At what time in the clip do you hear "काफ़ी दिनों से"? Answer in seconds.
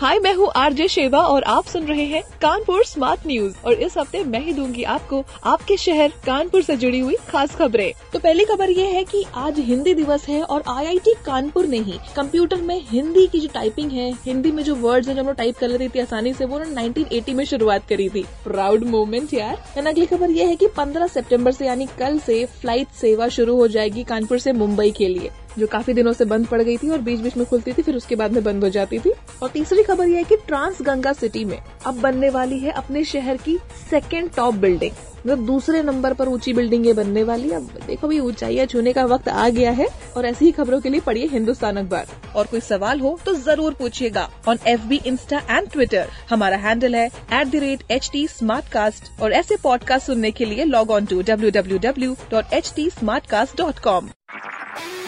25.66-26.24